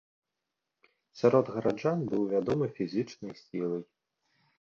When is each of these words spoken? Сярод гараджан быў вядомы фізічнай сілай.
Сярод 1.19 1.45
гараджан 1.55 1.99
быў 2.13 2.23
вядомы 2.33 2.65
фізічнай 2.79 3.37
сілай. 3.43 3.83